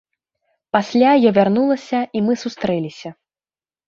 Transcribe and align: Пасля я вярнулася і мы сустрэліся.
Пасля 0.77 1.11
я 1.27 1.33
вярнулася 1.37 1.99
і 2.21 2.23
мы 2.29 2.33
сустрэліся. 2.45 3.13